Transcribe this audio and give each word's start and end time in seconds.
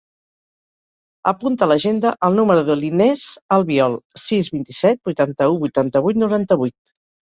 Apunta 1.31 1.65
a 1.65 1.67
l'agenda 1.73 2.15
el 2.29 2.39
número 2.41 2.65
de 2.71 2.79
l'Inès 2.81 3.29
Albiol: 3.61 4.01
sis, 4.27 4.53
vint-i-set, 4.59 5.05
vuitanta-u, 5.13 5.65
vuitanta-vuit, 5.65 6.25
noranta-vuit. 6.29 6.83